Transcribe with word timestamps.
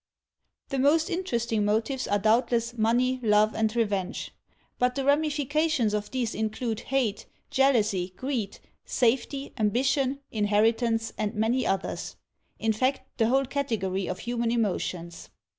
The 0.69 0.79
most 0.79 1.11
interesting 1.11 1.63
motives 1.63 2.07
are 2.07 2.17
doubtless 2.17 2.75
money, 2.75 3.19
love 3.21 3.53
and 3.53 3.75
revenge; 3.75 4.31
but 4.79 4.95
the 4.95 5.05
ramifications 5.05 5.93
of 5.93 6.09
these 6.09 6.33
include 6.33 6.79
hate, 6.79 7.27
jealousy, 7.51 8.11
greed, 8.17 8.57
safety, 8.83 9.53
ambition, 9.59 10.19
inheritance 10.31 11.13
and 11.19 11.35
many 11.35 11.67
others— 11.67 12.15
in 12.57 12.73
fact, 12.73 13.01
the 13.19 13.27
whole 13.27 13.45
category 13.45 14.07
of 14.07 14.17
human 14.21 14.49
emotions. 14.49 15.29